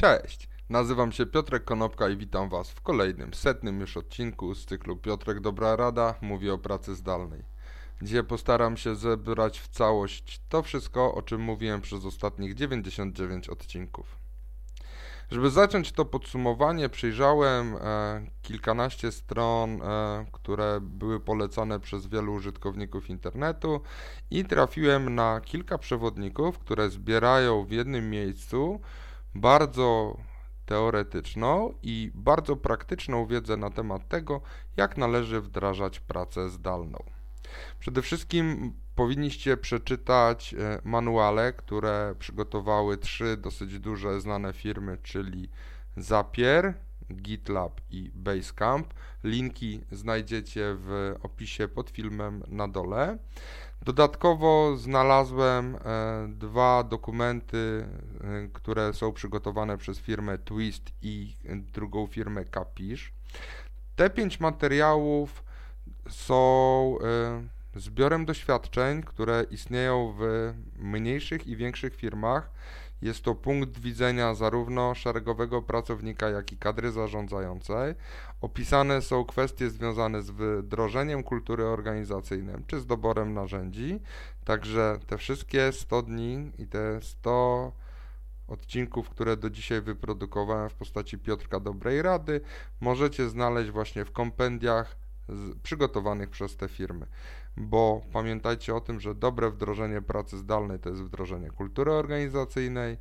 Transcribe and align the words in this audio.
Cześć, 0.00 0.48
nazywam 0.70 1.12
się 1.12 1.26
Piotrek 1.26 1.64
Konopka 1.64 2.08
i 2.08 2.16
witam 2.16 2.48
Was 2.48 2.70
w 2.70 2.80
kolejnym, 2.80 3.34
setnym 3.34 3.80
już 3.80 3.96
odcinku 3.96 4.54
z 4.54 4.64
cyklu 4.66 4.96
Piotrek 4.96 5.40
Dobra 5.40 5.76
Rada 5.76 6.14
mówi 6.20 6.50
o 6.50 6.58
pracy 6.58 6.94
zdalnej, 6.94 7.42
gdzie 8.02 8.24
postaram 8.24 8.76
się 8.76 8.96
zebrać 8.96 9.60
w 9.60 9.68
całość 9.68 10.40
to 10.48 10.62
wszystko, 10.62 11.14
o 11.14 11.22
czym 11.22 11.40
mówiłem 11.40 11.80
przez 11.80 12.04
ostatnich 12.04 12.54
99 12.54 13.48
odcinków. 13.48 14.16
Żeby 15.30 15.50
zacząć 15.50 15.92
to 15.92 16.04
podsumowanie, 16.04 16.88
przyjrzałem 16.88 17.76
e, 17.76 18.26
kilkanaście 18.42 19.12
stron, 19.12 19.82
e, 19.82 20.26
które 20.32 20.78
były 20.80 21.20
polecane 21.20 21.80
przez 21.80 22.06
wielu 22.06 22.34
użytkowników 22.34 23.10
internetu 23.10 23.80
i 24.30 24.44
trafiłem 24.44 25.14
na 25.14 25.40
kilka 25.40 25.78
przewodników, 25.78 26.58
które 26.58 26.90
zbierają 26.90 27.64
w 27.64 27.70
jednym 27.70 28.10
miejscu 28.10 28.80
bardzo 29.40 30.16
teoretyczną 30.66 31.74
i 31.82 32.10
bardzo 32.14 32.56
praktyczną 32.56 33.26
wiedzę 33.26 33.56
na 33.56 33.70
temat 33.70 34.08
tego, 34.08 34.40
jak 34.76 34.96
należy 34.96 35.40
wdrażać 35.40 36.00
pracę 36.00 36.50
zdalną. 36.50 36.98
Przede 37.80 38.02
wszystkim 38.02 38.72
powinniście 38.94 39.56
przeczytać 39.56 40.54
e, 40.54 40.80
manuale, 40.84 41.52
które 41.52 42.14
przygotowały 42.18 42.96
trzy 42.96 43.36
dosyć 43.36 43.78
duże 43.78 44.20
znane 44.20 44.52
firmy, 44.52 44.98
czyli 45.02 45.48
Zapier, 45.96 46.74
GitLab 47.12 47.80
i 47.90 48.10
Basecamp. 48.14 48.94
Linki 49.24 49.80
znajdziecie 49.92 50.76
w 50.78 51.14
opisie 51.22 51.68
pod 51.68 51.90
filmem 51.90 52.42
na 52.48 52.68
dole. 52.68 53.18
Dodatkowo 53.82 54.76
znalazłem 54.76 55.76
e, 55.76 55.78
dwa 56.28 56.84
dokumenty, 56.84 57.86
e, 58.20 58.48
które 58.52 58.92
są 58.94 59.12
przygotowane 59.12 59.78
przez 59.78 59.98
firmę 59.98 60.38
Twist 60.38 60.90
i 61.02 61.36
drugą 61.74 62.06
firmę 62.06 62.44
Capish. 62.44 63.12
Te 63.96 64.10
pięć 64.10 64.40
materiałów 64.40 65.44
są 66.08 66.98
e, 67.74 67.80
zbiorem 67.80 68.24
doświadczeń, 68.24 69.02
które 69.02 69.44
istnieją 69.50 70.14
w 70.18 70.52
mniejszych 70.78 71.46
i 71.46 71.56
większych 71.56 71.94
firmach. 71.96 72.50
Jest 73.02 73.22
to 73.22 73.34
punkt 73.34 73.78
widzenia 73.78 74.34
zarówno 74.34 74.94
szeregowego 74.94 75.62
pracownika, 75.62 76.30
jak 76.30 76.52
i 76.52 76.56
kadry 76.56 76.90
zarządzającej. 76.90 77.94
Opisane 78.40 79.02
są 79.02 79.24
kwestie 79.24 79.70
związane 79.70 80.22
z 80.22 80.30
wdrożeniem 80.30 81.22
kultury 81.22 81.64
organizacyjnej 81.64 82.56
czy 82.66 82.80
z 82.80 82.86
doborem 82.86 83.34
narzędzi. 83.34 84.00
Także 84.44 84.98
te 85.06 85.18
wszystkie 85.18 85.72
100 85.72 86.02
dni 86.02 86.52
i 86.58 86.66
te 86.66 87.00
100 87.00 87.72
odcinków, 88.48 89.10
które 89.10 89.36
do 89.36 89.50
dzisiaj 89.50 89.80
wyprodukowałem 89.80 90.70
w 90.70 90.74
postaci 90.74 91.18
Piotrka 91.18 91.60
Dobrej 91.60 92.02
Rady, 92.02 92.40
możecie 92.80 93.28
znaleźć 93.28 93.70
właśnie 93.70 94.04
w 94.04 94.12
kompendiach 94.12 94.96
przygotowanych 95.62 96.30
przez 96.30 96.56
te 96.56 96.68
firmy. 96.68 97.06
Bo 97.56 98.02
pamiętajcie 98.12 98.74
o 98.74 98.80
tym, 98.80 99.00
że 99.00 99.14
dobre 99.14 99.50
wdrożenie 99.50 100.02
pracy 100.02 100.38
zdalnej 100.38 100.78
to 100.78 100.88
jest 100.88 101.02
wdrożenie 101.02 101.50
kultury 101.50 101.92
organizacyjnej, 101.92 102.96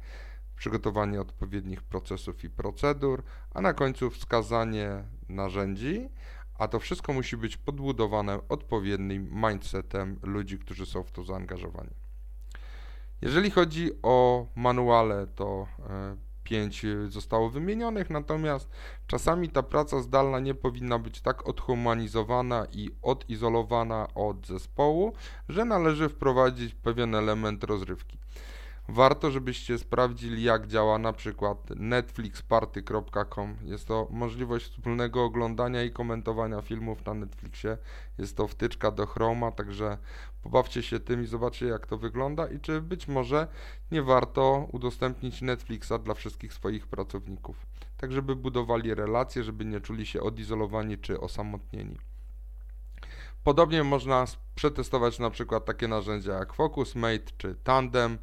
przygotowanie 0.55 1.21
odpowiednich 1.21 1.83
procesów 1.83 2.43
i 2.43 2.49
procedur, 2.49 3.23
a 3.53 3.61
na 3.61 3.73
końcu 3.73 4.09
wskazanie 4.09 5.03
narzędzi, 5.29 6.09
a 6.57 6.67
to 6.67 6.79
wszystko 6.79 7.13
musi 7.13 7.37
być 7.37 7.57
podbudowane 7.57 8.39
odpowiednim 8.49 9.29
mindsetem 9.33 10.19
ludzi, 10.23 10.59
którzy 10.59 10.85
są 10.85 11.03
w 11.03 11.11
to 11.11 11.23
zaangażowani. 11.23 11.93
Jeżeli 13.21 13.51
chodzi 13.51 13.91
o 14.03 14.47
manuale, 14.55 15.27
to 15.27 15.67
e, 15.89 16.26
pięć 16.49 16.85
zostało 17.07 17.49
wymienionych, 17.49 18.09
natomiast 18.09 18.69
czasami 19.07 19.49
ta 19.49 19.63
praca 19.63 20.01
zdalna 20.01 20.39
nie 20.39 20.55
powinna 20.55 20.99
być 20.99 21.21
tak 21.21 21.47
odhumanizowana 21.47 22.67
i 22.71 22.89
odizolowana 23.01 24.07
od 24.15 24.47
zespołu, 24.47 25.13
że 25.49 25.65
należy 25.65 26.09
wprowadzić 26.09 26.75
pewien 26.75 27.15
element 27.15 27.63
rozrywki. 27.63 28.17
Warto, 28.89 29.31
żebyście 29.31 29.77
sprawdzili, 29.77 30.43
jak 30.43 30.67
działa 30.67 30.97
na 30.99 31.13
przykład 31.13 31.69
netflixparty.com. 31.75 33.55
Jest 33.63 33.87
to 33.87 34.07
możliwość 34.11 34.65
wspólnego 34.65 35.23
oglądania 35.23 35.83
i 35.83 35.91
komentowania 35.91 36.61
filmów 36.61 37.05
na 37.05 37.13
Netflixie. 37.13 37.77
Jest 38.17 38.37
to 38.37 38.47
wtyczka 38.47 38.91
do 38.91 39.05
Chroma, 39.05 39.51
także 39.51 39.97
pobawcie 40.43 40.83
się 40.83 40.99
tym 40.99 41.23
i 41.23 41.25
zobaczcie, 41.25 41.65
jak 41.65 41.87
to 41.87 41.97
wygląda 41.97 42.47
i 42.47 42.59
czy 42.59 42.81
być 42.81 43.07
może 43.07 43.47
nie 43.91 44.01
warto 44.01 44.67
udostępnić 44.71 45.41
Netflixa 45.41 45.93
dla 46.03 46.13
wszystkich 46.13 46.53
swoich 46.53 46.87
pracowników. 46.87 47.65
Tak, 47.97 48.11
żeby 48.11 48.35
budowali 48.35 48.93
relacje, 48.93 49.43
żeby 49.43 49.65
nie 49.65 49.81
czuli 49.81 50.05
się 50.05 50.21
odizolowani 50.21 50.97
czy 50.97 51.19
osamotnieni. 51.19 51.97
Podobnie 53.47 53.83
można 53.83 54.25
przetestować 54.55 55.19
na 55.19 55.29
przykład 55.29 55.65
takie 55.65 55.87
narzędzia 55.87 56.33
jak 56.33 56.53
FocusMate 56.53 57.31
czy 57.37 57.55
Tandem. 57.63 58.17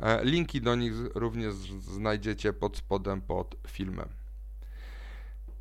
E, 0.00 0.24
linki 0.24 0.60
do 0.60 0.74
nich 0.74 0.92
również 1.14 1.54
znajdziecie 1.80 2.52
pod 2.52 2.76
spodem 2.76 3.20
pod 3.20 3.56
filmem. 3.66 4.08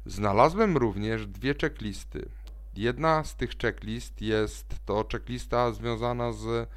Znalazłem 0.06 0.78
również 0.78 1.28
dwie 1.28 1.56
checklisty. 1.62 2.30
Jedna 2.76 3.24
z 3.24 3.36
tych 3.36 3.58
checklist 3.58 4.22
jest 4.22 4.76
to 4.86 5.06
checklista 5.12 5.72
związana 5.72 6.32
z, 6.32 6.70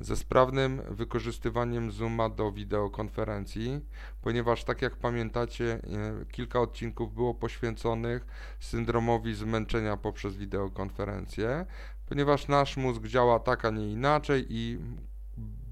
ze 0.00 0.16
sprawnym 0.16 0.82
wykorzystywaniem 0.90 1.90
Zooma 1.90 2.28
do 2.28 2.52
wideokonferencji, 2.52 3.80
ponieważ 4.22 4.64
tak 4.64 4.82
jak 4.82 4.96
pamiętacie, 4.96 5.72
e, 5.74 5.80
kilka 6.32 6.60
odcinków 6.60 7.14
było 7.14 7.34
poświęconych 7.34 8.26
syndromowi 8.60 9.34
zmęczenia 9.34 9.96
poprzez 9.96 10.36
wideokonferencję, 10.36 11.66
ponieważ 12.06 12.48
nasz 12.48 12.76
mózg 12.76 13.02
działa 13.02 13.38
tak, 13.38 13.64
a 13.64 13.70
nie 13.70 13.92
inaczej 13.92 14.46
i 14.48 14.78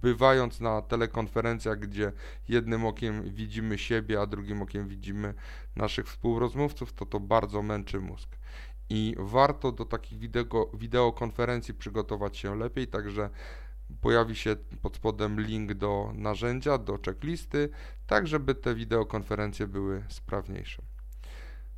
bywając 0.02 0.60
na 0.60 0.82
telekonferencjach, 0.82 1.78
gdzie 1.78 2.12
jednym 2.48 2.86
okiem 2.86 3.22
widzimy 3.30 3.78
siebie, 3.78 4.20
a 4.20 4.26
drugim 4.26 4.62
okiem 4.62 4.88
widzimy 4.88 5.34
naszych 5.76 6.06
współrozmówców, 6.06 6.92
to 6.92 7.06
to 7.06 7.20
bardzo 7.20 7.62
męczy 7.62 8.00
mózg. 8.00 8.28
I 8.90 9.14
warto 9.18 9.72
do 9.72 9.84
takich 9.84 10.18
wideo, 10.18 10.70
wideokonferencji 10.74 11.74
przygotować 11.74 12.36
się 12.36 12.56
lepiej, 12.56 12.86
także 12.86 13.30
pojawi 14.00 14.36
się 14.36 14.56
pod 14.82 14.96
spodem 14.96 15.40
link 15.40 15.74
do 15.74 16.12
narzędzia, 16.14 16.78
do 16.78 16.98
checklisty, 17.06 17.68
tak 18.06 18.26
żeby 18.26 18.54
te 18.54 18.74
wideokonferencje 18.74 19.66
były 19.66 20.04
sprawniejsze. 20.08 20.82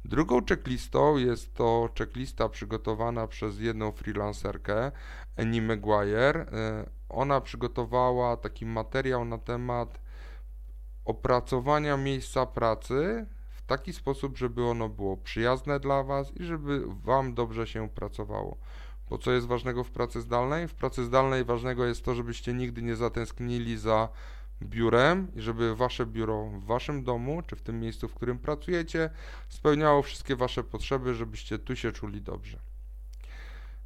Drugą 0.05 0.45
checklistą 0.49 1.17
jest 1.17 1.55
to 1.55 1.89
checklista 1.99 2.49
przygotowana 2.49 3.27
przez 3.27 3.61
jedną 3.61 3.93
freelancerkę, 3.93 4.93
Annie 5.37 5.63
Maguire. 5.63 6.37
E, 6.37 6.91
ona 7.09 7.41
przygotowała 7.41 8.37
taki 8.37 8.67
materiał 8.67 9.25
na 9.25 9.39
temat 9.39 10.01
opracowania 11.05 11.97
miejsca 11.97 12.47
pracy 12.47 13.27
taki 13.67 13.93
sposób, 13.93 14.39
żeby 14.39 14.65
ono 14.65 14.89
było 14.89 15.17
przyjazne 15.17 15.81
dla 15.81 16.03
Was 16.03 16.37
i 16.37 16.45
żeby 16.45 16.83
Wam 16.87 17.35
dobrze 17.35 17.67
się 17.67 17.89
pracowało. 17.89 18.57
Bo 19.11 19.19
co 19.19 19.33
jest 19.33 19.47
ważnego 19.47 19.85
w 19.85 19.91
pracy 19.91 20.21
zdalnej? 20.21 20.69
W 20.69 20.75
pracy 20.75 21.05
zdalnej 21.05 21.45
ważnego 21.45 21.87
jest 21.87 22.05
to, 22.05 22.15
żebyście 22.15 22.55
nigdy 22.55 22.83
nie 22.83 22.97
zatęsknili 22.97 23.79
za 23.79 24.09
biurem 24.63 25.29
i 25.37 25.41
żeby 25.41 25.77
wasze 25.77 26.07
biuro 26.07 26.45
w 26.47 26.65
waszym 26.65 27.05
domu, 27.05 27.43
czy 27.47 27.57
w 27.57 27.63
tym 27.63 27.81
miejscu, 27.81 28.09
w 28.09 28.15
którym 28.15 28.39
pracujecie, 28.39 29.11
spełniało 29.49 30.03
wszystkie 30.03 30.37
wasze 30.37 30.65
potrzeby, 30.65 31.15
żebyście 31.15 31.59
tu 31.59 31.77
się 31.77 31.93
czuli 31.93 32.23
dobrze. 32.23 32.59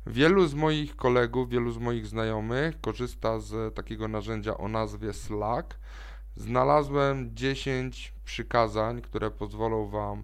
Wielu 0.07 0.47
z 0.47 0.55
moich 0.55 0.97
kolegów, 0.97 1.49
wielu 1.49 1.73
z 1.73 1.79
moich 1.79 2.07
znajomych 2.07 2.81
korzysta 2.81 3.39
z 3.39 3.75
takiego 3.75 4.09
narzędzia 4.09 4.59
o 4.59 4.69
nazwie 4.69 5.13
Slack. 5.13 5.79
Znalazłem 6.37 7.37
10 7.37 8.15
przykazań, 8.25 9.03
które 9.03 9.31
pozwolą 9.31 9.89
Wam 9.89 10.23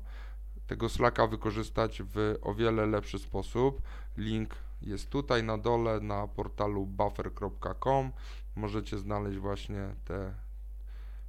tego 0.66 0.88
Slacka 0.88 1.26
wykorzystać 1.26 2.02
w 2.02 2.38
o 2.42 2.54
wiele 2.54 2.86
lepszy 2.86 3.18
sposób. 3.18 3.82
Link 4.16 4.54
jest 4.82 5.10
tutaj 5.10 5.42
na 5.42 5.58
dole 5.58 6.00
na 6.00 6.28
portalu 6.28 6.86
buffer.com. 6.86 8.12
Możecie 8.56 8.98
znaleźć 8.98 9.38
właśnie 9.38 9.94
te 10.04 10.34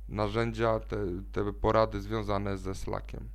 narzędzia, 0.10 0.80
te, 0.80 0.98
te 1.32 1.54
porady 1.54 2.02
związane 2.02 2.58
ze 2.58 2.76
Slackiem. 2.76 3.30